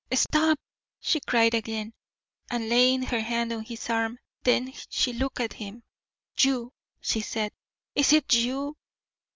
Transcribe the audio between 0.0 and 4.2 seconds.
"Stop!" she cried again, and laying her hand on his arm;